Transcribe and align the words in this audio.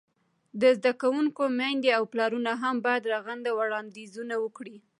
د 0.61 0.63
زده 0.77 0.91
کوونکو 1.01 1.43
میندې 1.59 1.89
او 1.97 2.03
پلرونه 2.11 2.51
هم 2.61 2.75
باید 2.85 3.09
رغنده 3.13 3.51
وړاندیزونه 3.59 4.35
وکړي. 4.43 4.77